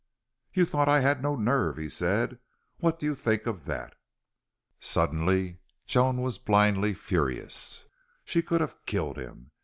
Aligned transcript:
"You 0.51 0.65
thought 0.65 0.89
I 0.89 1.01
had 1.01 1.21
no 1.21 1.35
nerve," 1.35 1.77
he 1.77 1.87
said. 1.87 2.39
"What 2.79 2.97
do 2.97 3.05
you 3.05 3.13
think 3.13 3.45
of 3.45 3.65
that?" 3.65 3.93
Suddenly 4.79 5.59
Joan 5.85 6.23
was 6.23 6.39
blindly 6.39 6.95
furious. 6.95 7.83
She 8.25 8.41
could 8.41 8.61
have 8.61 8.83
killed 8.87 9.17
him. 9.17 9.51